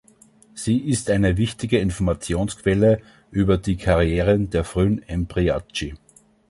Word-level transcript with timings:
Sie 0.55 0.79
ist 0.79 1.11
eine 1.11 1.37
wichtige 1.37 1.77
Informationsquelle 1.77 3.03
über 3.29 3.59
die 3.59 3.77
Karrieren 3.77 4.49
der 4.49 4.63
frühen 4.63 5.03
Embriachi. 5.03 5.93